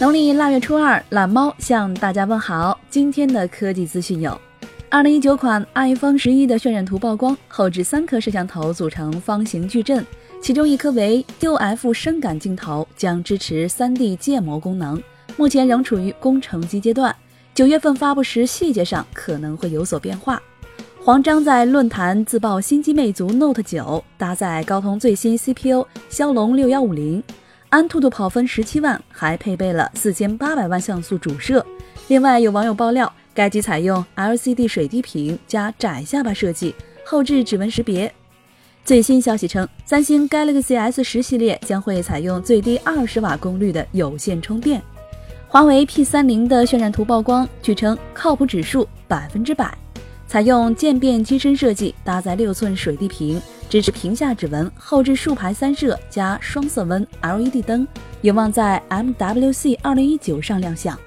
[0.00, 2.78] 农历腊月初二，懒猫向大家问好。
[2.88, 4.40] 今天的科技资讯有：
[4.88, 10.06] 二零一九款 iPhone 十一的渲染图曝光，后置三颗摄像头组成方形矩阵，
[10.40, 15.02] 其中一颗为 UF 深感镜头，将支持 3D 建模功能，
[15.36, 17.14] 目前仍处于工程机阶段。
[17.52, 20.40] 九月份发布时，细节上可能会有所变化。
[21.02, 27.20] 黄章在论坛自曝新机魅族 Note 九搭载高通最新 CPU 骁龙六幺五零。
[27.70, 31.64] 安兔兔跑分十七万，还配备了四千八百万像素主摄。
[32.06, 38.10] 另外，有网友爆料，该机采用 LCD 水滴屏加窄下巴设计，后置指纹识别。
[38.86, 44.82] 最新消息称，三星 Galaxy S 十系列将会采用最低二十瓦功率的有线充电。
[45.46, 49.76] 华为 P 三零的渲染图曝光，据称靠谱指数百分之百，
[50.28, 53.40] 采用渐变机身设计，搭载六寸水滴屏。
[53.68, 57.86] 支持屏下指纹，后置竖排三摄加双色温 LED 灯，
[58.22, 60.98] 有望在 MWC 2019上亮相。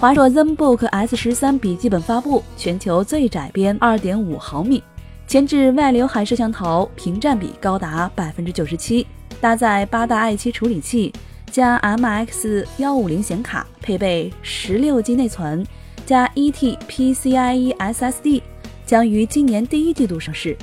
[0.00, 4.82] 华硕 ZenBook S 十三笔记本发布，全球最窄边2.5毫米，
[5.28, 9.06] 前置外刘海摄像头，屏占比高达百分之九十七，
[9.40, 11.12] 搭载八代 i7 处理器
[11.52, 15.64] 加 MX 幺五零显卡，配备十六 G 内存
[16.10, 18.42] 加 e t p c i e s s d
[18.84, 20.56] 将于今年第一季度上市。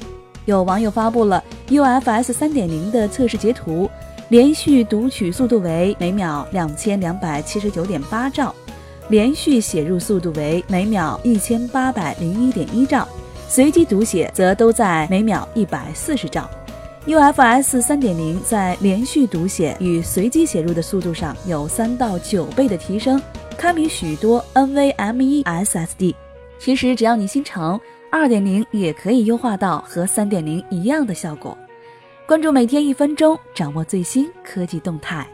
[0.43, 3.89] 有网友发布了 UFS 3.0的测试截图，
[4.27, 8.53] 连续读取速度为每秒两千两百七十九点八兆，
[9.07, 13.07] 连续写入速度为每秒一千八百零一点一兆，
[13.47, 16.49] 随机读写则都在每秒一百四十兆。
[17.05, 23.21] UFS 3.0在连续读写与随机写入的速度上有三到九倍的提升，
[23.57, 26.13] 堪比许多 NVMe SSD。
[26.59, 27.79] 其实只要你心诚。
[28.09, 31.55] 二点零也可以优化到和三点零一样的效果。
[32.25, 35.27] 关注每天一分钟，掌握最新科技动态。